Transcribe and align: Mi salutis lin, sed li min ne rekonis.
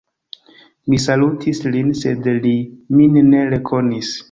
Mi 0.93 0.97
salutis 1.03 1.61
lin, 1.77 1.93
sed 2.01 2.31
li 2.47 2.57
min 3.01 3.23
ne 3.31 3.47
rekonis. 3.55 4.15